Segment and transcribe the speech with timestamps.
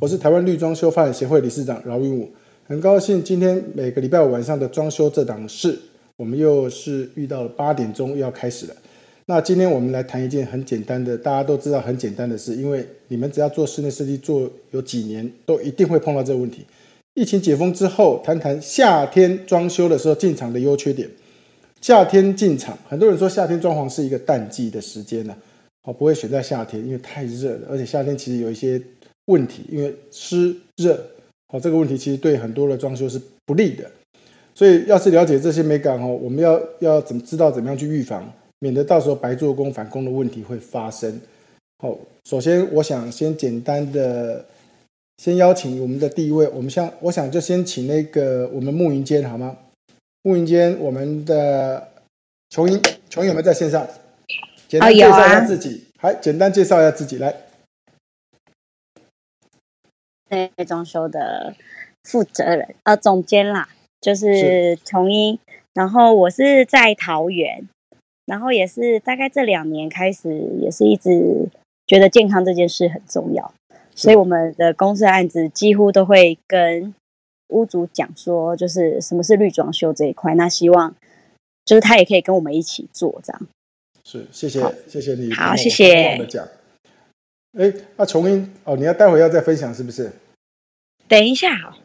[0.00, 2.30] 我是台湾绿装修发展协会理事长饶云武，
[2.68, 5.76] 很高兴今天每个礼拜五晚上的装修这档事，
[6.16, 8.74] 我们又是遇到了八点钟又要开始了。
[9.26, 16.64] 那今天我们来谈一件很简单的，大家都知道很简单的事，因为你们只要做室内设计做有几年，都一定会碰到这个问题。
[17.14, 21.10] 疫情解封之后，谈谈夏天装修的时候进场的优缺点。
[21.80, 25.36] 夏天进场，很多人说夏天装潢是一个淡季的时间呢，
[25.82, 28.80] 哦，不会选在夏天，因为太热了，而且夏天其实有一些
[29.28, 30.94] 问题，因为湿热，
[31.52, 33.90] 哦，这个问题其实对很多的装修是不利的。
[34.54, 38.28] 所以要是了解这些美感哦，我们要要怎么知道怎么样去预防，
[38.58, 41.20] 免得到时候白做工返工的问题会发生。
[41.78, 44.44] 好，首先我想先简单的
[45.18, 49.56] 先邀请我们的第一位，我们像我想就先请那个我们沐云间好吗？
[50.24, 51.88] 录音间，我们的
[52.50, 53.86] 琼英，琼英有没有在线上？
[54.66, 57.34] 简单介绍一下自己，还简单介绍一下自己来。
[60.28, 61.54] 内装修的
[62.04, 63.68] 负责人，呃，总监啦，
[64.00, 65.38] 就是琼英。
[65.74, 67.68] 然后我是在桃园，
[68.26, 71.48] 然后也是大概这两年开始，也是一直
[71.86, 73.52] 觉得健康这件事很重要，
[73.94, 76.94] 所以我们的公司案子几乎都会跟。
[77.50, 80.94] 屋主讲说，就是什么是绿装修这一块，那希望
[81.64, 83.46] 就是他也可以跟我们一起做这样。
[84.04, 85.32] 是，谢谢，谢谢你。
[85.32, 86.18] 好，谢谢。
[87.54, 87.66] 讲。
[87.66, 90.10] 哎，那琼英哦，你要待会要再分享是不是？
[91.06, 91.78] 等一下好。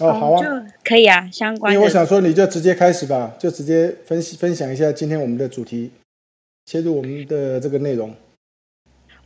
[0.00, 1.72] 哦，好啊，就可以啊，相关。
[1.74, 5.90] 因为我想说，你就直接开始吧，就直接分析分享一下今天我们的主题，
[6.66, 8.14] 切入我们的这个内容。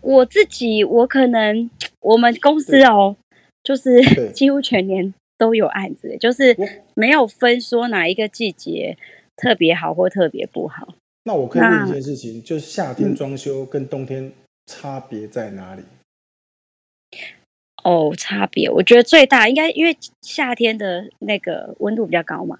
[0.01, 3.17] 我自己，我可能我们公司哦，
[3.63, 4.01] 就是
[4.35, 5.15] 几乎全年。
[5.39, 6.57] 都有案子，就是
[6.95, 8.97] 没有分说哪一个季节
[9.35, 10.95] 特别好或特别不好。
[11.25, 14.31] 那我可以问一件事情，就是夏天装修跟冬天
[14.67, 15.83] 差别在哪里？
[17.85, 22.59] 哦，差别我觉得最大应该因为夏天的那个温度比较高嘛，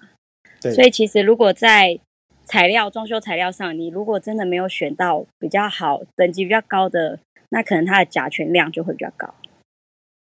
[0.59, 1.97] 所以其实如果在
[2.43, 9.33] 材料装修材料上，你如果真的没有选到比较好、等级比较高的，那可能它的甲醛量就会比较高。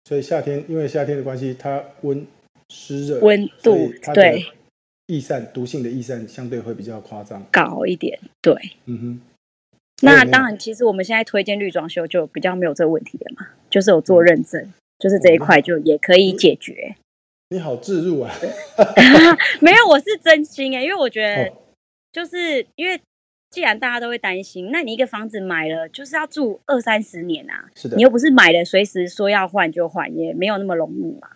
[0.05, 2.27] 所以夏天因为夏天的关系，它温
[2.69, 4.45] 湿热温度对
[5.07, 8.55] 易散毒性的易散相对会比较夸张高一点，对，
[8.85, 9.21] 嗯哼。
[10.03, 16.97] 那当然，其实我们现在推荐绿装修就比较没有这个问题了嘛，就是有做认证，就是这一块就也可以解决。
[17.51, 18.35] 你好，自入啊？
[19.61, 21.53] 没有，我是真心哎，因为我觉得
[22.13, 23.01] 就是因为。
[23.51, 31.29] 既然大家都会担心，那你一个房子买了就是要住二三十年啊，是的，你又不是买了随时说要换就换，也没有那么容易嘛。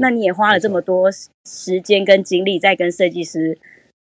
[0.00, 3.56] 那你也花了这么多时间跟精力在跟设计师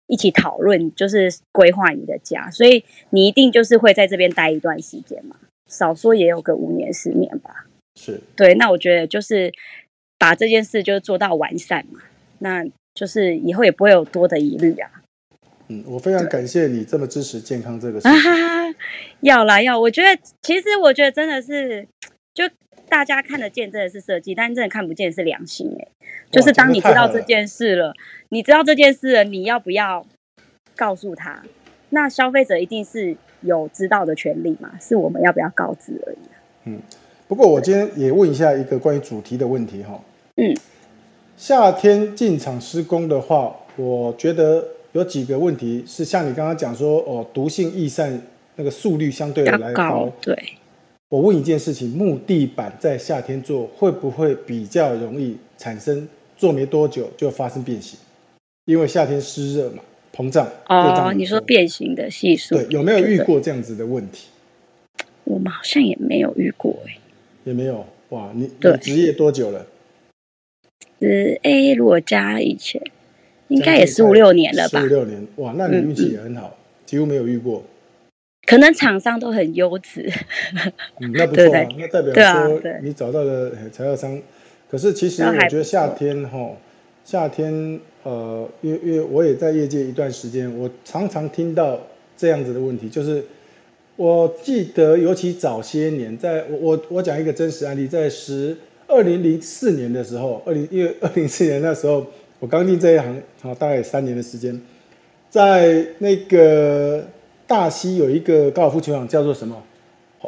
[0.06, 5.36] 一起讨论，就是规划你的家，所以你一定就是会在这边待一段时间嘛，
[5.68, 7.66] 少说也有个五年十年吧。
[7.96, 9.52] 是对，那我觉得就是
[10.18, 12.00] 把这件事就做到完善嘛，
[12.40, 14.90] 那就是以后也不会有多的疑虑啊。
[15.68, 18.08] 嗯，我非常感谢你这么支持健康这个事。
[19.20, 21.86] 要啦要，我觉得其实我觉得真的是，
[22.34, 22.44] 就
[22.88, 25.88] 大家看得见真的是设计，但真的看不见是良心哎。
[26.30, 27.94] 就是当你知道这件事了，
[28.28, 30.06] 你知道这件事了，你要不要
[30.76, 31.42] 告诉他？
[31.90, 34.72] 那消费者一定是有知道的权利嘛？
[34.80, 36.16] 是我们要不要告知而已。
[36.64, 36.80] 嗯，
[37.28, 40.00] 不过我今天也问一下一个关于主题的问题哈。
[40.36, 40.56] 嗯，
[41.36, 44.64] 夏天进场施工的话，我觉得。
[44.94, 48.22] 有几个问题是像你刚刚讲说哦，毒性易散
[48.54, 50.08] 那个速率相对来高。
[50.20, 50.38] 对，
[51.14, 57.96] 我问一件事情：木地板在夏天做会不会比较容易产生做没多久就发生变形？
[58.64, 60.44] 因为夏天湿热嘛，膨胀。
[60.68, 62.56] 哦，你说变形的系数？
[62.56, 64.26] 对，有没有遇过这样子的问题？
[65.22, 66.98] 我们好像也没有遇过哎。
[67.44, 68.32] 也没有哇？
[68.34, 69.64] 你你职业多久了？
[70.98, 71.08] 呃
[71.42, 72.82] ，A 如果加以前。
[73.46, 74.80] 应该也十五六年了吧？
[74.80, 77.62] 十五六年，哇，那你运气也很好，几乎没有遇过。
[78.46, 80.10] 可能厂商都很优质，
[81.00, 84.20] 嗯那不错啊，那代表说你找到了材料商。
[84.70, 86.50] 可是其实我觉得夏天哈，
[87.04, 91.80] 夏天呃，因为因为我也在业界一段时间，我常常听到
[92.16, 93.24] 这样子的问题，就是
[93.96, 102.06] 我记得尤其早些年，在我我我讲一个真实案例，在十二零零四年的时候，二零因为二零四年那时候。
[102.40, 104.60] 我刚进这一行，好，大概三年的时间，
[105.30, 107.02] 在那个
[107.54, 109.62] 大溪有一个高尔夫球场，叫做什么？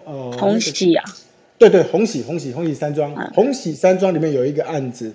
[0.05, 1.05] 呃，红喜啊，
[1.59, 5.13] 对对，红喜红喜红喜山庄，红喜山庄里面有一个案子，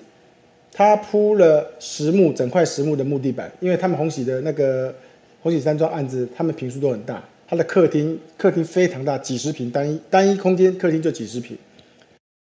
[0.74, 4.94] 他铺了实木整块实木的木地板，因为他们红喜的那个
[5.42, 11.58] 红喜山庄案子，他们平数都很大，他的客厅客厅非常大，几十平单一单一空间客厅就几十平，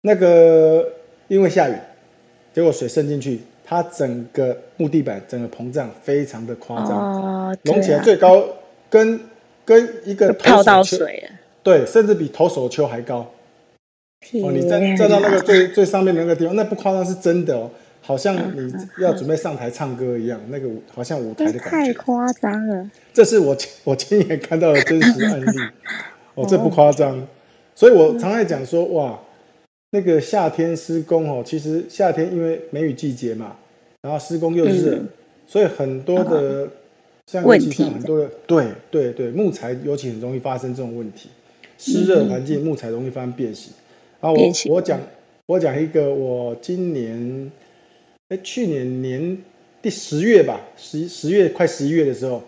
[0.02, 0.88] 那个
[1.30, 1.74] 因为下雨，
[2.54, 8.46] 结果水渗进去，它整个木地板整个膨胀，非常的夸张，哦，隆起来最高
[8.88, 9.20] 跟
[9.68, 11.38] 跟一个投泡到，水了。
[11.62, 13.30] 对，甚至比投手球还高。
[14.42, 17.70] 哦，你站站到那个啊最最上面的那个地方，那不夸张，是真的哦，
[18.02, 18.68] 好像嗯
[18.98, 21.70] 你要准备上台唱歌一样，那个舞好像舞台的感觉。
[21.70, 22.90] 太夸张了。
[23.14, 25.60] 这是我亲我亲眼看到的真实案例，
[26.36, 27.28] 哦，这不夸张。
[27.76, 29.20] 所以我常在讲说，哇，
[29.92, 33.58] 那个夏天施工哦，其实夏天因为梅雨季节嘛，
[34.02, 35.10] 然后施工又热，嗯
[35.46, 36.72] 所以很多的像
[37.44, 37.94] 问尤其像题。
[37.94, 41.30] 很多的，对对对，木材尤其很容易发生这种问题，
[41.78, 43.74] 湿热环境木材容易发生变形。
[44.20, 45.00] 然后我我讲
[45.46, 47.52] 我讲一个，我今年
[48.30, 49.38] 哎去年年
[49.82, 52.42] 第十月吧，十十月快十一月的时候，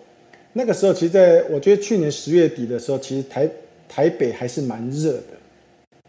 [0.54, 3.50] 那个时候其实在我觉得去年十月底的时候，其实台
[3.88, 5.24] 台北还是蛮热的，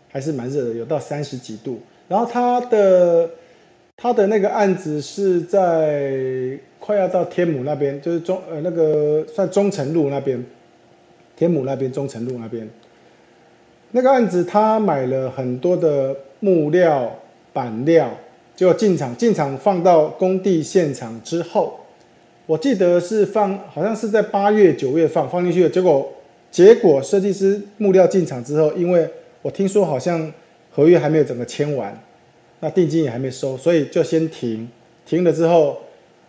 [0.09, 1.79] 还是蛮热的，有到三十几度。
[2.09, 3.31] 然后它的
[4.03, 10.43] 他的那个案子是在快要到天母那边，就是中呃那个算中城路那边，
[11.37, 12.67] 天母那边中城路那边。
[13.91, 17.15] 那个案子他买了很多的木料、
[17.53, 18.11] 板料，
[18.57, 21.81] 结果进场进场放到工地现场之后，
[22.47, 26.11] 我记得是放好像是在八月九月放放进去的，结果
[26.51, 29.07] 结果设计师木料进场之后，因为
[29.43, 30.33] 我听说好像
[30.71, 31.95] 合约还没有整个签完，
[32.61, 34.69] 那定金也还没收，所以就先停。
[35.07, 35.77] 停了之后，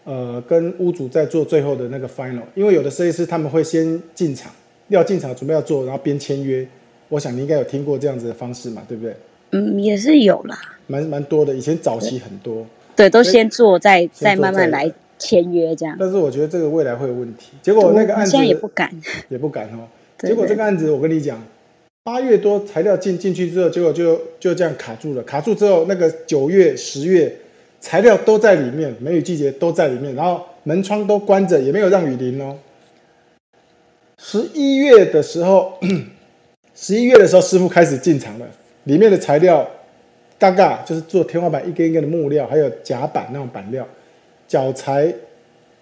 [0.06, 4.51] 呃，跟屋主再做最后的那个 final，因为有的设计师他们会先进场，
[4.88, 6.68] 要进场准备要做，然后边签约。
[7.10, 9.16] 我想你应该有听过这样子的方式嘛，对不对？
[9.51, 10.57] 嗯，也是有啦。
[10.88, 15.95] 蛮蛮多的，以前早期很多，对，都先做，再再慢慢来签约这样。
[16.00, 17.51] 但是我觉得这个未来会有问题。
[17.62, 18.89] 结果那个案子我现在也不敢。
[19.30, 19.88] 也不敢哦。
[20.18, 21.44] 对结果这个案子我跟你讲，
[22.03, 25.21] 八月多材料进进去之后，结果就就这样卡住了。
[25.21, 27.31] 卡住之后，那个九月、十月
[27.80, 32.57] 材料都在里面，梅雨季节都在里面，然后门窗都关着，也没有让雨淋哦。
[34.18, 35.77] 十一月的时候，
[36.74, 38.47] 十一月的时候，师傅开始进场了，
[38.86, 39.69] 里面的材料
[40.39, 43.88] 嘎嘎就是做天花板一根一根的木料，还有甲板那种板料，
[44.47, 45.13] 脚材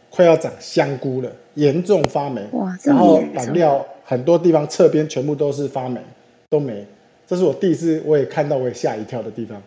[0.10, 2.42] 快要长香菇了，严重发霉。
[2.52, 3.22] 哇，这然后。
[3.34, 6.02] 板料很多地方侧边全部都是发霉，
[6.50, 6.84] 都没。
[7.28, 9.62] 这是我第一次我也看到我也吓一跳的地方。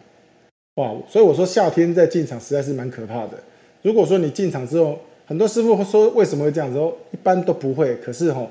[0.75, 0.91] 哇！
[1.09, 3.39] 所以我说夏天在进场实在是蛮可怕的。
[3.83, 6.77] 如果说你进场之后，很多师傅会说为什么会这样子？
[6.77, 7.95] 哦，一般都不会。
[8.05, 8.45] 可是哈、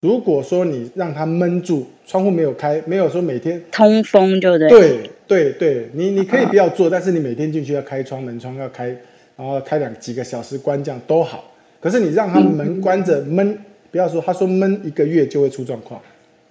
[0.00, 4.68] 如果说你让它闷住，窗户没有开，没有说每天通风，对不对？
[4.68, 8.88] 对对对，你你可以不要做，但是你每天进去要开窗，门窗要开，
[9.36, 11.44] 然后开两几个小时关这样都好。
[11.80, 13.56] 可是你让它门关着 闷，
[13.90, 16.00] 不要说他说闷一个月就会出状况，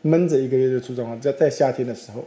[0.01, 2.25] 闷着一个月就出状况，在在夏天的时候，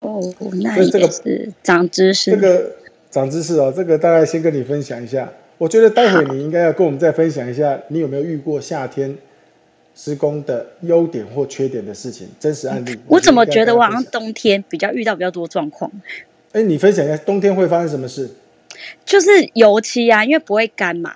[0.00, 2.30] 哦，那所以这个也是长知识。
[2.30, 2.72] 这个
[3.10, 5.30] 长知识哦，这个大概先跟你分享一下。
[5.56, 9.16] 我觉得待会你应该要跟我们再分享一下，你有没有遇过夏天
[9.94, 12.98] 施工的优点或缺点的事情，真实案例。
[13.06, 15.90] 我怎么觉得我好像冬天比较遇到比较多状况，
[16.52, 18.28] 哎，你分享一下冬天会发生什么事？
[19.04, 21.14] 就是油漆啊，因为不会干嘛。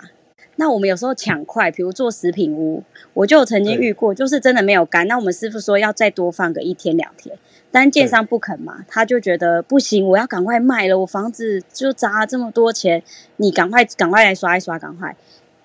[0.59, 2.83] 那我们有时候抢快，比如做食品屋，
[3.13, 5.07] 我就曾经遇过，就是真的没有干。
[5.07, 7.33] 那我们师傅说要再多放个一天两天，
[7.71, 13.01] 但建商不肯嘛，他就觉得不行，我要赶快卖了，我房子就砸了这么多钱，
[13.37, 15.15] 你赶快赶快来刷一刷，赶快，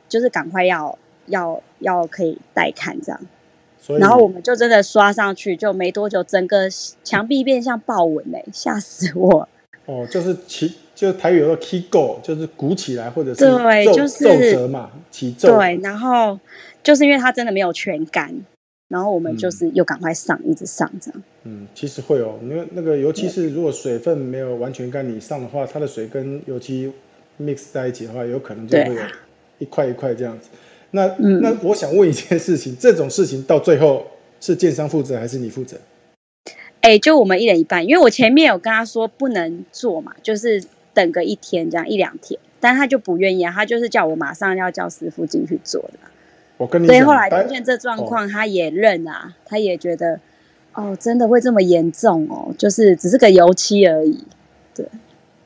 [0.09, 3.21] 就是赶快要要要可以带看这样。
[3.99, 6.69] 然后我们就真的刷上去，就没多久，整个
[7.03, 9.49] 墙壁变像豹纹嘞、吓死我！
[9.87, 15.57] 哦，就是起，就是台语有个 key go，就是鼓起来或者是皱对就是皱褶嘛，起皱。
[15.57, 16.39] 对，然后
[16.83, 18.35] 就是因为它真的没有全干，
[18.89, 21.23] 然后我们就是又赶快上，一直上这样。
[21.43, 26.91] 嗯，其实会哦，因为那个尤其是如果水分没有完全干，你上的话，它的水跟油漆
[27.39, 29.03] mix 在一起的话，有可能就会有
[29.59, 30.49] 一块一块这样子。
[30.93, 34.07] 那、嗯那我想问一件事情，这种事情到最后
[34.41, 35.77] 是建商负责还是你负责？
[36.85, 40.63] 哎，就我们一人一半，因为我前面有跟他说不能做嘛，就是
[40.93, 45.99] 等个一天这样一两天，但他就不愿意啊，他就是叫我马上要叫师傅进去做的。
[46.59, 50.21] 我跟你讲，所以后来待出现这状况，他也认啊，他也觉得
[50.75, 54.23] 哦，真的会这么严重哦，就是只是个油漆而已，
[54.75, 54.85] 对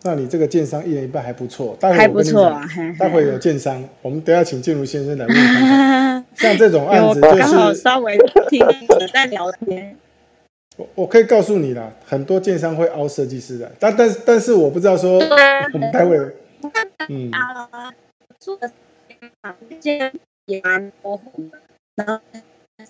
[0.03, 2.61] 那你这个建商一人一半还不错，待会还不错
[2.99, 6.25] 待会有建商，我们等一下请建如先生来问看看。
[6.35, 8.19] 像这种案子，就刚好是稍微
[8.49, 9.97] 听你们在聊天，
[10.79, 16.17] 我我可以告诉你啦，很多建商会凹设计师的，但但是但是我不知道说我们待会，
[17.09, 17.93] 嗯，啊，
[18.39, 18.71] 做的
[20.47, 21.21] 也蛮多，
[21.97, 22.21] 然后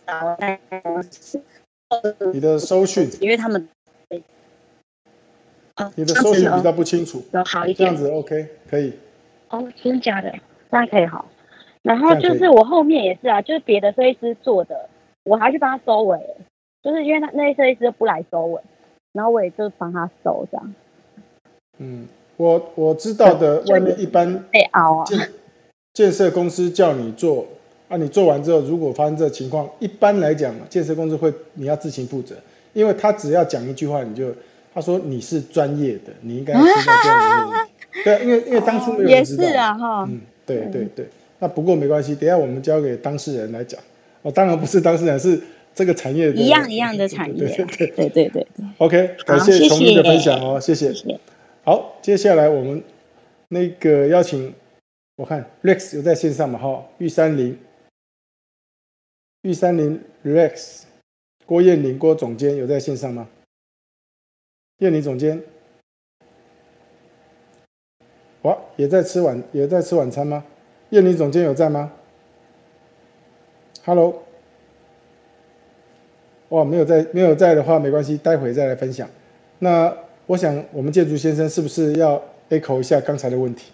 [0.07, 0.61] 少在
[2.33, 3.67] 你的收讯因为他们
[5.77, 8.93] 哦，你的这样子哦搜寻比较不清楚，有好一点这样子 OK 可以。
[9.49, 10.31] 哦，真的假的？
[10.71, 11.25] 这样可以好。
[11.81, 14.91] 然后就是我后面也是啊，就是别的设计师做的，
[15.25, 16.19] 我还去帮他收尾，
[16.83, 18.61] 就是因为他那些设计师就不来收尾，
[19.13, 20.75] 然后我也就帮他收这样，
[21.79, 22.07] 嗯，
[22.37, 25.05] 我我知道的，外面一般被熬啊。
[25.05, 25.29] 建
[25.95, 27.47] 建设公司叫你做
[27.89, 32.37] 啊，你做完之后，如果发生这个情况，一般来讲，建设公司会你要自行负责，
[32.73, 34.33] 因为他只要讲一句话，你就
[34.73, 37.73] 他说你是专业的，你应该知道这样子的问题。
[38.05, 39.43] 对啊，因为因为当初没有也人知道。
[39.45, 41.09] 是啊哈，嗯，对对对。
[41.41, 43.81] 那不过没关系，等一下我们交给当事人来讲。
[44.23, 45.41] 哦，当然不是当事人，是
[45.79, 48.45] 这个产业一样一样的产业啊，对对对对
[48.79, 51.09] ，OK，感好谢谢琼英的分享哦，谢谢谢。
[51.09, 51.21] 谢。
[51.63, 52.83] 好，接下来我们
[53.51, 54.53] 那个邀请，
[55.15, 56.59] 我看 Rex 有在线上嘛？
[56.59, 57.57] 哈，玉山林，
[59.43, 60.83] 玉山林 Rex，
[61.47, 63.29] 郭燕玲郭总监有在线上吗？
[64.79, 65.41] 燕玲总监，
[68.43, 70.45] 哇，也在吃晚也在吃晚餐吗？
[70.91, 71.93] 燕玲总监有在吗
[73.85, 74.25] ？Hello，
[76.51, 79.09] 哇，没有在没有在的话没关系，待会再来分享。
[79.59, 79.95] 那
[80.27, 83.73] 我想我们建筑先生是不是要 echo 一下刚才的问题？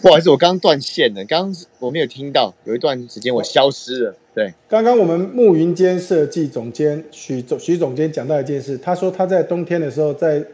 [0.00, 4.14] 不好意思，我刚刚断线了，刚刚我没有听到，有一段时间我消失了。
[4.32, 10.44] 对，刚刚我们暮云间设计总监许总许总监讲到一件事，他说他在冬天的时候在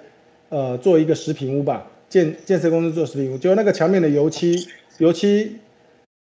[0.48, 4.66] 呃做一个食品屋吧，建建设公司做食品屋，结果那个墙面的油漆
[4.96, 5.58] 油漆，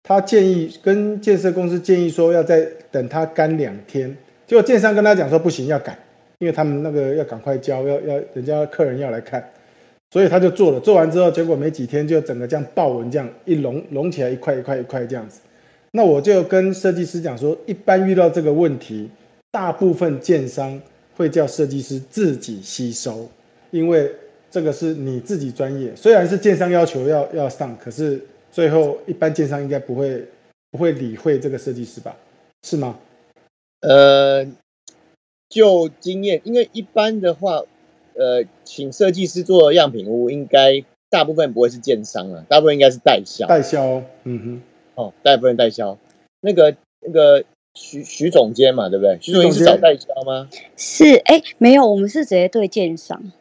[0.02, 4.14] 他建议跟建设公司建议说要再等它干两天，
[4.54, 5.98] 结果建商跟他讲说不行要改，
[6.38, 9.44] 因为他们那个要赶快交，要要人家客人要来看，
[10.12, 15.40] 所以他就做了，做完之后结果没几天就整个这样豹纹这样一隆隆起来一块一块一块这样子。
[15.90, 19.10] 那我就跟设计师讲说，一般遇到这个问题，
[19.50, 20.80] 大部分建商
[21.16, 23.28] 会叫设计师自己吸收，
[23.72, 24.08] 因为
[24.52, 25.90] 这个是你自己专业。
[25.96, 28.20] 虽然是建商要求要要上，可是
[28.52, 30.24] 最后一般建商应该不会
[30.70, 32.14] 不会理会这个设计师吧？
[32.62, 32.96] 是吗？
[33.86, 34.46] 呃，
[35.48, 37.62] 就经验，因为一般的话，
[38.14, 43.46] 呃，请设计师做样品屋，应该大部分不会是建商啊，大部分应该是代销。
[43.46, 44.38] 代销哦，嗯
[44.96, 45.98] 哼，哦，大部分代销。
[46.40, 49.18] 那个那个徐徐总监嘛，对不对？
[49.20, 53.32] 徐总监是找代销吗是哎，没有，我们是直接对建商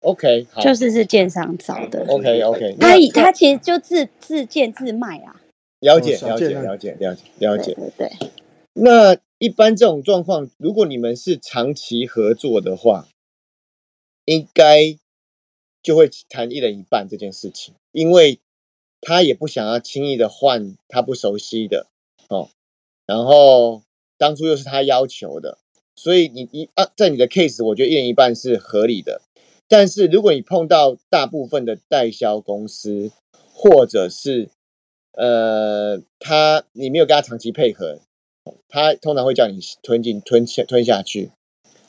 [0.00, 2.04] ，？OK，好，就是是建商找的。
[2.08, 5.40] OK OK，他以他其实就自自建自卖啊，
[5.80, 7.74] 了解了解了解了解了解。
[7.74, 8.28] 对对对，
[8.74, 13.08] 那一般这种状况，如果你们是长期合作的话，
[14.24, 14.98] 应该
[15.82, 18.40] 就会谈一人一半这件事情，因为
[19.00, 21.86] 他也不想要轻易的换他不熟悉的
[22.28, 22.48] 哦，
[23.04, 23.82] 然后
[24.16, 25.58] 当初又是他要求的，
[25.94, 29.20] 所以你一啊，在你的 case，我觉得一人一半是合理的。
[29.68, 33.12] 但是如果你碰到大部分的代销公司，
[33.52, 34.48] 或者是
[35.12, 38.00] 呃，他你没有跟他长期配合，
[38.68, 41.30] 他通常会叫你吞进吞下吞下去，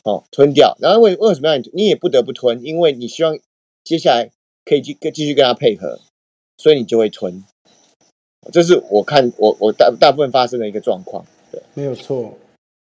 [0.04, 0.78] 哦，吞掉。
[0.80, 2.64] 然后为为什么让你你也不得不吞？
[2.64, 3.38] 因为你希望
[3.84, 4.32] 接下来
[4.66, 6.00] 可以继继续跟他配合，
[6.58, 7.44] 所以你就会吞。
[8.52, 11.26] 这是我看我我大大部分发生的一个状况。
[11.52, 12.38] 对，没有错。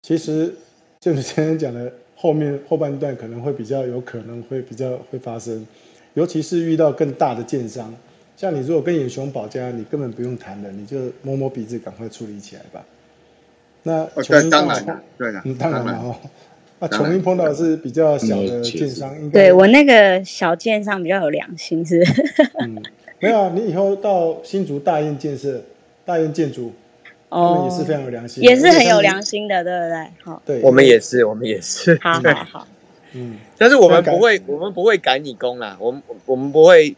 [0.02, 0.54] 其实
[1.00, 5.66] 就是先生讲的，后面后半段可能会比较有可能会比较会发生，
[6.14, 7.96] 尤其是遇到更大的剑伤，
[8.38, 12.86] 像你如果跟远雄保家，你根本不用谈了，你就摸摸鼻子，赶快处理起来吧。
[13.88, 16.15] 那哦，琼英对，当碰到然了，对的，嗯，当然了哦。
[16.80, 22.04] 那当然琼英碰到的是比较小的嗯建商，应该对我那个小建商比较有良心，是
[23.20, 23.51] 没有啊。
[23.54, 25.62] 你以后到新竹大燕建设、
[26.04, 26.74] 大燕建筑，
[27.30, 30.08] 他们哦也是非常有良心，也是很有良心的，对不对？
[30.24, 31.98] 好，对，我们也是，我们也是。
[32.01, 32.68] 好好好，
[33.13, 36.96] 嗯，但是我们不会，我们不会赶你工啦，我们我们不会，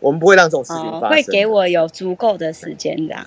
[0.00, 1.16] 我们不会让这种事情哦，发生。
[1.16, 3.26] 会给我有足够的时间这样。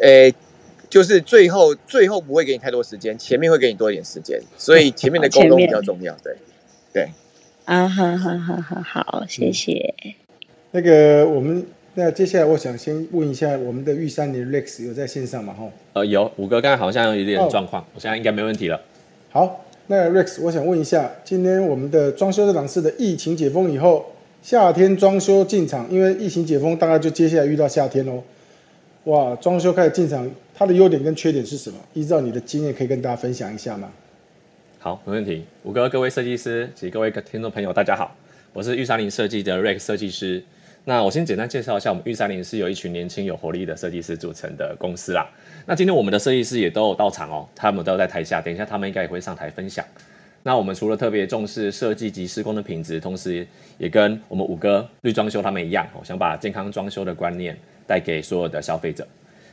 [0.00, 0.34] 诶、
[0.90, 6.14] 就是最后最后不会给你太多时间，前面会给你多一点时间，所以前面的沟通比较重要。
[6.22, 6.36] 对，
[6.92, 7.08] 对
[7.64, 9.94] 啊，好好好好好，谢谢。
[10.72, 15.54] 那个我们那接下来我想先问一下我们的玉山林 Rex 有在线上吗？
[15.56, 18.80] 哈，呃，有五哥刚才好像有一点哦状况，我现在应该没问题了。
[19.30, 24.06] 好，那 Rex 我想问一下，今天我们的装修这档次的疫情解封以后，
[24.42, 28.24] 夏天装修进场，因为疫情解封，大概就接下来遇到夏天喽。
[29.04, 31.78] 哇，装修开始进场，它的优点跟缺点是什么？
[31.94, 33.90] 依照你的经验，可以跟大家分享一下吗？
[34.78, 35.42] 好，没问题。
[35.62, 38.14] 五哥，各位设计师及各位听众朋友，大家好，
[38.52, 40.42] 我是玉山林设计的 Rex 设计师。
[40.84, 45.26] 那我先简单介绍一下，我们玉山林是由一群年轻有活力的设计师组成的公司啦。
[45.64, 49.82] 那今天我们的设计师也都有到场哦，他们都在台下，等一下他们应该也会上台分享。
[50.42, 53.46] 那我们除了特别重视设计及施工的品质，同时
[53.78, 57.56] 也跟我们五哥绿装修他们一样，我想把健康装修的观念
[57.90, 59.04] 带给所有的消费者。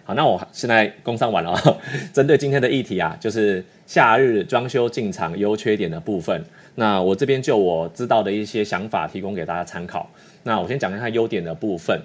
[0.03, 1.57] 好，那我现在工商完了，
[2.13, 6.45] 针对今天的议题啊，就是夏日装修进场优缺点的部分。
[6.75, 10.07] 那我这边就我知道的一些想法提供给大家参考。
[10.43, 11.99] 那我先讲一下优点的部分。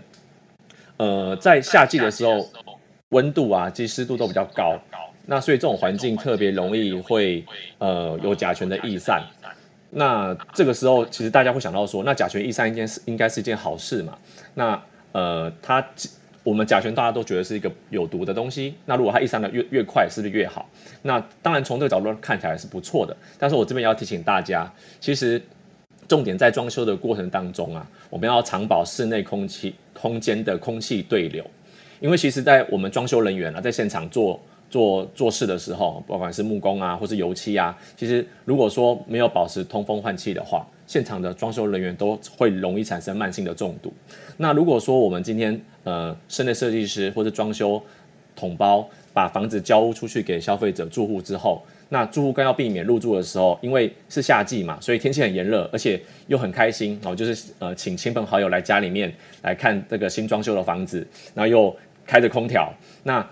[0.97, 2.49] 呃，在夏季的时候，
[3.11, 4.77] 温度啊及湿度都比较高，
[5.27, 7.45] 那所以这种环境特别容易会
[7.77, 9.23] 呃有甲醛的逸散。
[9.91, 14.19] 那这个时候，其实大家会想到说，那甲醛逸散一件是应该是一件好事嘛？
[14.55, 15.87] 那呃，它。
[16.42, 20.68] 我们甲醛大家都觉得是一个有毒的东西，那如果它逸散的越越快，是不是越好？
[21.02, 23.16] 那当然从这个角度看起来是不错的。
[23.38, 24.70] 但是我这边要提醒大家，
[25.00, 25.40] 其实
[26.08, 31.44] 重点在装修的过程当中啊，我们要常保室内空气空间的空气对流，
[32.00, 43.92] 因为其实，在我们装修人员啊，在现场做做做事的时候，不管是木工啊，或是油漆啊，其实如果说没有保持通风换气的话，现场的装修人员都会容易产生慢性的中毒。
[44.37, 47.83] 那如果说我们今天呃室内设计师或者装修
[48.35, 59.12] 统包把房子交出去给消费者住户之后，那住户更要避免入住的时候，因为是夏季嘛，所以天气很炎热，而且又很开心哦，就是呃请亲朋好友来家里面
[59.43, 62.73] 来看这个新装修的房子，然后又开着空调，
[63.03, 63.25] 那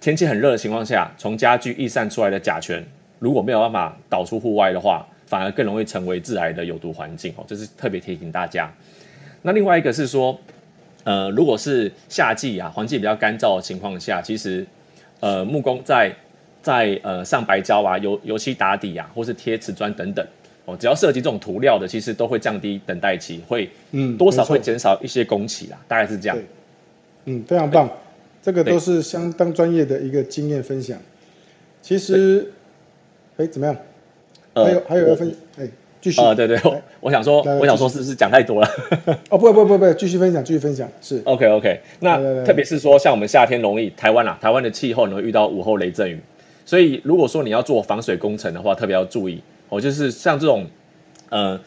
[0.00, 2.84] 天气很热的情况下，从家具逸散出来的甲醛
[3.18, 8.68] 如果没有办法导出户外的话，反而更容易成为致癌的有毒环境哦，这是特别提醒大家。
[9.42, 10.36] 那另外一个是说，
[11.04, 14.66] 呃，如果是夏季啊，环境比较干燥的情况下，其实
[15.20, 16.14] 呃木工在
[16.62, 20.26] 在呃上白胶啊、油油漆打底啊，或是贴瓷砖等等
[20.66, 26.38] 哦，只要涉及这种涂料的，其实都会降低等待期，会嗯多少会减少一些工期啦，大概是这样。
[27.24, 27.88] 嗯，非常棒，
[28.42, 30.98] 这个都是相当专业的一个经验分享。
[31.82, 32.52] 其实，
[33.38, 33.76] 哎，怎么样？
[34.54, 35.68] 还有还有要分哎，
[36.00, 36.20] 继续。
[36.20, 36.58] 啊，对对，
[37.00, 38.68] 我想说，我想说是不是讲太多了？
[39.30, 41.20] 哦，不不不不，继续分享，继续分享，是。
[41.24, 41.80] OK OK。
[42.00, 46.18] 那特别是说，像我们夏天容易台湾啦，台湾的气候容易遇到午后雷阵雨，
[46.64, 49.42] 所以如果说你要做防水工程的话，特别要注意。
[49.68, 50.66] 哦，就是像这种
[51.28, 51.60] 呃，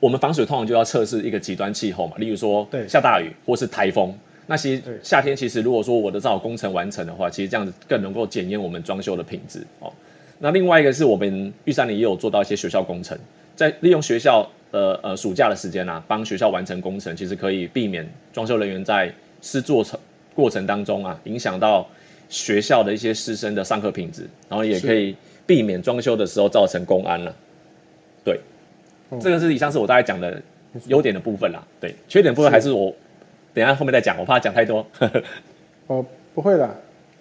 [0.00, 4.12] 我们防水通常就要测试一个极端气候嘛，例如说下大雨或是台风。
[4.46, 9.60] 那其实夏天其实如果说我的造工程完成的话，其实这样子更能够检验我们装修的品质。
[9.80, 9.90] 哦。
[10.38, 13.16] 那另外一个是我们玉山里也有做到一些学校工程，
[13.56, 19.98] 在利用学校的呃暑假的时间啊，帮学校完成工程，其实可以避免装修人员在施作程
[20.34, 21.86] 过程当中啊，影响到
[22.28, 25.14] 学校的一些师生的上课品质，然后也可以
[25.46, 27.34] 避免装修的时候造成公安了。
[28.24, 28.40] 对，
[29.20, 30.42] 这个是以上是我大概讲的
[30.86, 31.62] 优点的部分啦。
[31.78, 32.92] 对，缺点部分还是我
[33.52, 34.84] 等下后面再讲，我怕讲太多。
[35.86, 36.74] 哦，不会啦。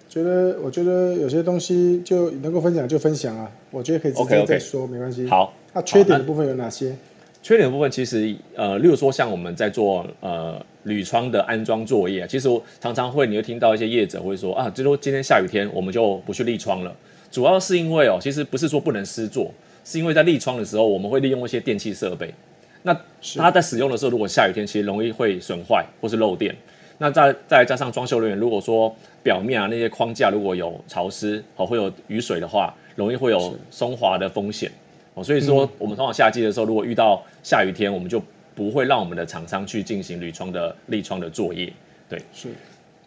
[0.09, 5.27] 觉得我觉得有些东西就能够分享就分享啊，我觉得可以直接再说没关系。
[5.27, 6.95] 好，那缺点的部分有哪些？
[7.41, 12.47] 缺点的部分其实呃，例如说像我们在做呃铝窗的安装作业，其实
[12.79, 16.95] 常常会你会听到一些业者会说啊，就说今天下雨天我们就不去立窗了，
[17.29, 19.51] 主要是因为哦，其实不是说不能施做，
[19.83, 22.33] 是因为在立窗的时候我们会利用一些电器设备，
[22.83, 22.97] 那
[23.35, 26.55] 它在使用的时候如果下雨天其实容易会损坏或是漏电。
[26.99, 34.71] 那再再加上装修人员，如果说表面啊那些框架如果有潮湿哦，会有雨水的话，容易会有松滑的风险
[35.13, 35.23] 哦。
[35.23, 38.21] 所以说，我们通常夏季的时候，如果遇到下雨天，我们就
[38.55, 41.71] 不会让我们的厂商去进行铝窗的立窗的作业。
[42.09, 42.49] 对，是。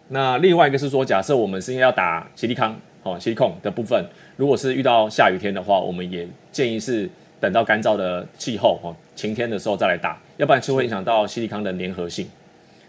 [0.09, 4.05] 那另外一个是说，假设我们是要打吸力康哦，吸力控的部分，
[4.37, 12.29] 如果是遇到下雨天的话，我们也建议是等到干燥的气候哦，晴天的时候再来打，要不然就会影响到吸力康的粘合性。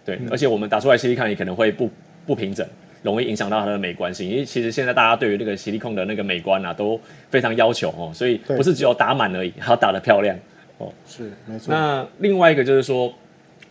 [0.06, 1.89] 对，而且我们打出来吸力康也可能会不
[2.25, 2.65] 不平整，
[3.07, 4.29] 容易影响到它的美观性。
[4.29, 10.37] 因为其实现在大家对于那个吸力控的那个美观啊，都非常要求哦，所以不是只有打满而已，还要打得漂亮
[10.77, 10.91] 哦。
[11.07, 11.73] 是，没错。
[11.73, 13.13] 那另外一个就是说，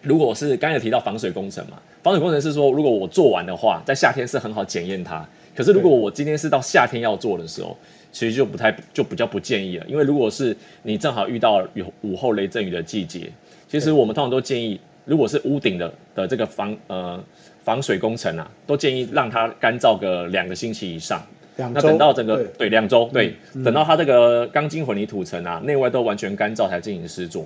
[0.01, 5.27] 如果是刚才提到防水工程嘛，防水工程是说，如果我做完的话，在夏天是很好检验它。
[5.55, 7.77] 可是如果我今天是到夏天要做的时候，
[8.13, 9.87] 其实就不太就比较不建议了。
[9.87, 13.31] 因为如果是你正好遇到有午后雷阵雨的季节，
[13.69, 14.81] 其实我们通常都建议。
[15.07, 17.23] 如果是屋顶的的这个防呃
[17.67, 21.21] 防水工程啊，都建议让它干燥个两个星期以上。
[21.57, 27.45] 那等到整个对两周对，等到它这个钢筋混凝土层啊内外都完全干燥才进行施作。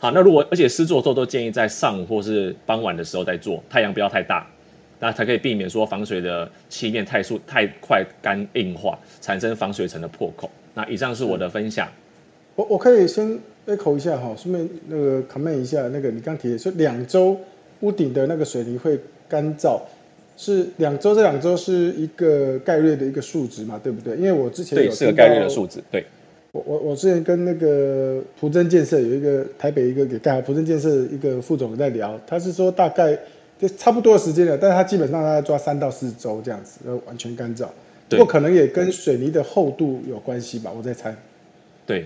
[0.00, 4.44] 好，那如果而且施作做都建议在上午或是傍晚的时候再做，太阳不要太大，
[4.98, 10.50] 那才可以避免说防水的漆面太速太快干硬化，产生防水层的破口。
[10.74, 11.88] 那以上是我的分享。
[12.56, 13.38] 我我可以先。
[13.66, 17.38] echo 一下哈，顺便那个 comment 一下，那个你刚提的说两周
[17.80, 19.80] 屋顶的那个水泥会干燥，
[20.36, 24.16] 是两周，这两周是一个概率的一个数值嘛，对不对？
[24.16, 26.04] 因为我之前对是个概率的数值，对
[26.52, 33.16] 我我我之前跟那个普珍建设有一个台北一个给盖好普珍建设一个副总在聊，他是说大概
[33.58, 37.66] 就差不多的时间了，但是他基本上他要抓三到四周这样子，要完全干燥。
[38.08, 41.14] 不过可能也跟水泥的厚度有关系吧，我在猜。
[41.86, 42.04] 对，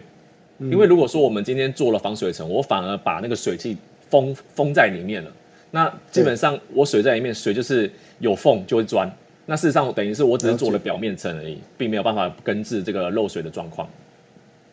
[0.58, 3.74] 因为如果说我们今天做了防水层，我反而把那个水汽
[4.10, 5.32] 封封在里面了，
[5.74, 9.10] 那基本上我水在里面，水就是有缝就会钻。
[9.44, 13.88] 那事实上等于是我只是做了表面层而已，并没有办法根治这个漏水的状况。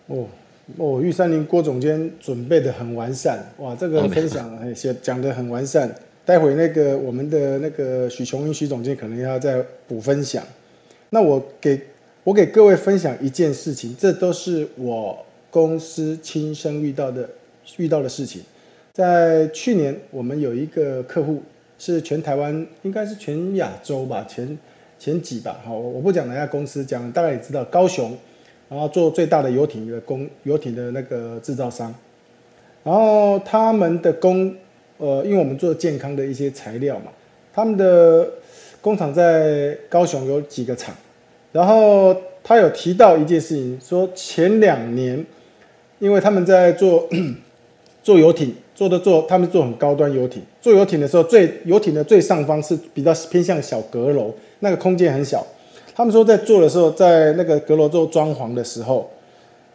[0.06, 0.28] 哦
[0.78, 5.92] 哦，玉山林郭总监准备的很完善，哇，这个分享哎写讲的很完善。
[6.24, 10.44] 待会那个我们的那个许琼英许总监可能要再补分享。
[11.10, 11.82] 那我给
[12.24, 17.28] 我给各位分享一件事情，这都是我公司亲身遇到的
[17.78, 18.44] 遇到的事情。
[18.94, 21.42] 在去年，我们有一个客户
[21.80, 24.58] 是全台湾，应该是全亚洲吧，前
[25.00, 25.62] 前几吧。
[25.64, 28.18] 好，我不讲哪家公司，讲大概也知道高雄，
[28.70, 31.94] 然后做最大的游艇的工游艇的那个制造商，
[32.84, 34.54] 然后他们的工，
[34.98, 37.12] 呃，因为我们做健康的一些材料嘛，
[37.54, 38.30] 他们的
[38.82, 40.94] 工厂在高雄有几个厂，
[41.54, 45.26] 然后他有提到一件事情，说前两年，
[46.00, 47.08] 因为他们在做
[48.04, 55.46] 做游艇，做的做他们做很高端游艇，做游艇的时候，最游艇的最上方是比较偏向小阁楼，那个空间很小。
[55.94, 59.10] 他们说在做的时候，在那个阁楼做装潢的时候，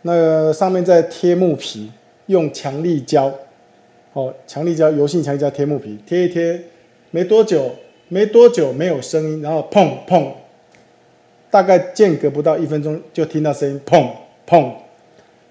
[0.03, 1.93] 那上面在贴木皮，
[2.27, 3.33] 用强力胶，
[4.15, 6.59] 哦，强力胶、油性强力胶贴木皮，贴一贴，
[7.11, 7.71] 没多久，
[8.09, 10.27] 没多久没有声音，然后砰砰，
[11.51, 14.09] 大概间隔不到一分钟就听到声音砰
[14.49, 14.73] 砰，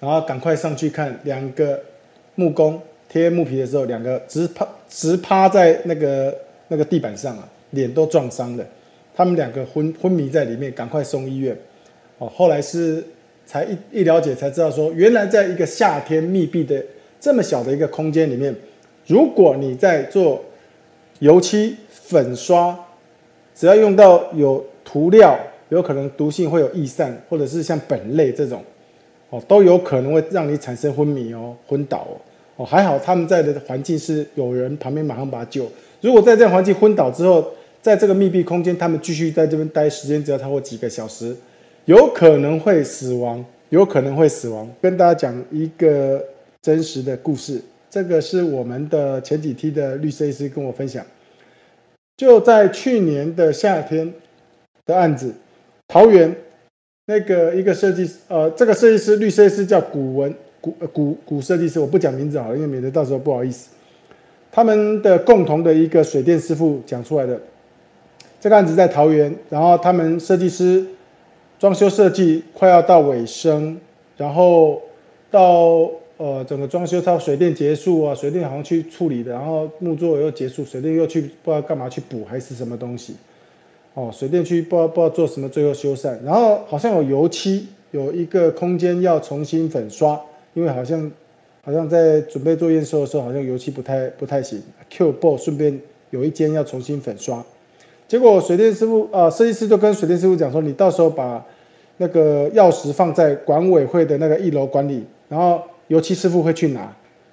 [0.00, 1.80] 然后赶快上去看，两个
[2.34, 6.36] 木工贴木皮的时候，两个直趴直趴在那个
[6.68, 8.64] 那个地板上啊，脸都撞伤了。
[9.14, 11.56] 他们两个昏昏迷在里面，赶快送医院。
[12.18, 13.02] 哦，后来是
[13.46, 16.82] 才一一了解才知道说，原来在一个夏天密闭的
[17.20, 18.54] 这么小的一个空间里面，
[19.06, 20.42] 如果你在做
[21.20, 22.78] 油漆粉刷，
[23.54, 25.38] 只要用到有涂料，
[25.70, 28.62] 有可能毒性会有易散，或者是像苯类这种，
[29.30, 32.20] 哦，都有可能会让你产生昏迷哦、昏倒哦。
[32.56, 35.70] 哦，还好他们在的环境是有人旁边马上把他救。
[36.00, 41.36] 如果在这样环境昏倒之后，在这个密闭空间，他们继续在这边待时间只要超过几个小时，
[41.84, 44.68] 有可能会死亡，有可能会死亡。
[44.80, 46.24] 跟大家讲一个
[46.62, 51.04] 真实的故事，这个是我们的前几梯的律师医师跟我分享，
[52.16, 54.12] 就在去年的夏天
[54.84, 55.32] 的案子，
[55.88, 56.34] 桃园
[57.06, 60.34] 那个一个设计师，呃，这个设计师律设计师叫古文
[60.66, 63.70] 古古古设计师，我不讲名字好了，因为免得到时候不好意思。
[64.50, 67.38] 他们的共同的一个水电师傅讲出来的，
[68.40, 70.84] 这个案子在桃园，然后他们设计师
[71.58, 73.78] 装修设计快要到尾声，
[74.16, 74.80] 然后
[75.30, 83.14] 到呃整个装修到水电结束啊，水电好像去处理的，然后木作又结束，水电又去不知道干嘛去补还是什么东西，
[83.92, 90.18] 哦，水电区不知道不知道做什么，最后修缮，然后好像有油漆，有一个空间要重新粉刷，
[90.56, 91.12] 因为好像
[91.62, 97.44] 好像在准备做验收的时候，好像油漆不太不太行 Q b o 顺便有一间要重新粉刷。
[98.08, 101.44] 结果水电师傅啊，设计师就跟水电师傅讲说，你到时候把
[101.98, 106.90] 那个钥匙放在管委会的那个一楼管理，然后油漆师傅会去拿。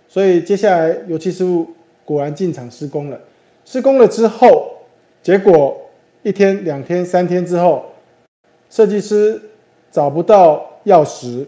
[0.10, 1.66] 所以接下来油漆师傅
[2.04, 3.18] 果然进场施工了。
[3.64, 4.74] 施工了之后，
[5.22, 5.80] 结果
[6.24, 7.86] 一天、两天、三天之后，
[8.70, 9.42] 设计师
[9.90, 11.46] 找不到钥匙，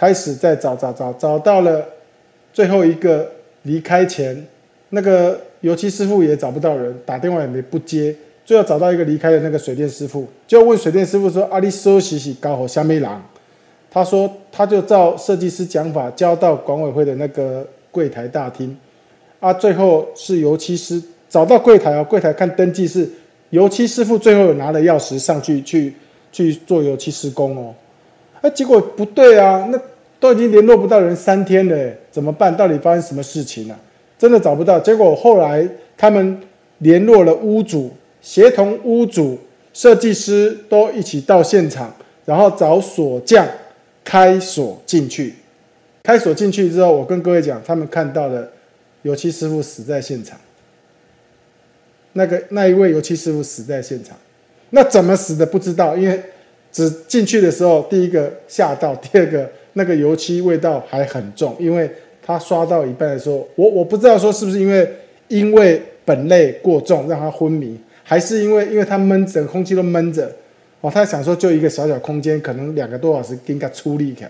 [0.00, 1.86] 开始再找找找，找到了
[2.54, 3.30] 最后一个
[3.64, 4.34] 离开前，
[4.88, 8.16] 那个油漆师傅也找不到人，打电话也没不接。
[8.46, 13.22] 最后找到一个离开的那个水电师傅，就问水电师傅说：“阿里收洗洗搞好虾米郎？”
[13.92, 18.74] 他说：“他就照设计师讲法交到管委会的那个柜台大厅。
[19.38, 23.06] 啊，最后是油漆师找到柜台啊，柜台看登记是
[23.50, 25.92] 油漆师傅，最后有拿了钥匙上去去
[26.32, 27.74] 去做油漆施工哦。
[28.40, 29.78] 啊、结果不对啊，那
[30.20, 32.56] 都已经联络不到人三天了，怎么办？
[32.56, 33.76] 到底发生什么事情啊？
[34.16, 34.78] 真的找不到。
[34.78, 36.38] 结果后来他们
[36.78, 37.90] 联络了屋主。”
[38.22, 39.38] 协同屋主、
[39.72, 41.90] 设计师都一起到现场，
[42.26, 43.48] 然后找锁匠
[44.04, 45.34] 开锁进去。
[46.02, 48.46] 开锁进去之后，我跟各位讲，他们看到了
[49.00, 50.38] 油漆师傅死在现场。
[52.12, 54.14] 那个那一位油漆师傅死在现场，
[54.68, 56.22] 那怎么死的不知道，因为
[56.70, 61.90] 只进去的时候，第一个吓到，第二个那个油漆味道还很重，因为
[62.22, 64.90] 他刷到一半的时候，我我不知道说是不是因为
[65.28, 67.78] 因为苯类过重让他昏迷。
[68.02, 70.28] 还是因为，因为他闷着，空气都闷着，
[70.80, 74.28] 哦，他想说就一个小小空间，可能两个多小时应该出力开，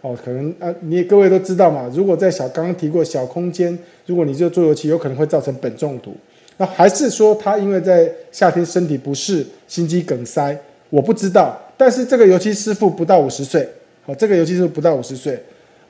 [0.00, 6.16] 哦，可能啊，你各位都知道嘛，如果在小刚刚提过小空间，如果你就做油漆，有可能会造成苯中毒。
[6.56, 10.58] 那还是说他因为在夏天身体不适，心肌梗塞，
[10.90, 11.56] 我不知道。
[11.76, 13.68] 但是这个油漆师傅不到五十岁，
[14.04, 15.40] 好，这个尤其是不到五十岁，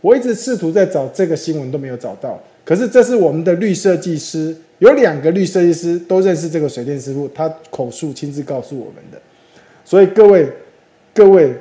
[0.00, 2.40] 我一直试图在找这个新闻都没有找到。
[2.64, 9.18] 可是这是我们的绿设计师，有两个绿设计师都认识这个水电师傅，他口述亲自告诉我们的。
[9.84, 10.48] 所以各位，
[11.12, 11.52] 各位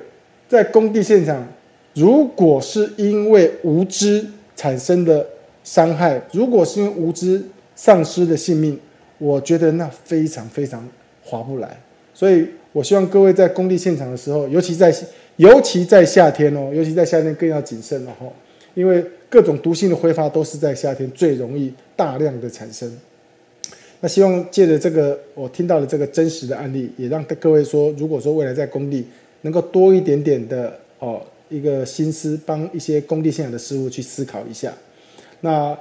[0.47, 1.47] 在工地现场，
[1.95, 4.23] 如果是因为无知
[4.55, 5.25] 产生的
[5.63, 7.41] 伤害，如果是因为无知
[7.75, 8.79] 丧失的性命，
[9.17, 10.87] 我觉得那非常非常
[11.23, 11.81] 划不来。
[12.13, 14.93] 所以我希望各位在工地现场的时候，尤其在
[15.41, 18.27] 尤其在夏天哦，尤其在夏天更要谨慎了哈，
[18.75, 22.95] 因为各种毒性的挥发都是在夏天最容易大量的产生。
[24.01, 29.03] 那希望借着这个我听到的这个真实的案例，也让各位说，如果说未来在工地
[29.41, 34.71] 能够多一点点的哦一个心思，帮一些工地现场的事物去思考一下。
[35.39, 35.75] 那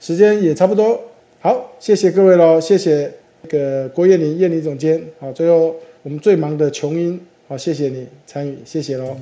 [0.00, 0.98] 时间也差不多，
[1.40, 9.16] 好，谢谢各位喽，谢谢那个郭燕玲燕玲总监，好，最后我们最忙的琼英，好，谢谢你参与，谢谢喽。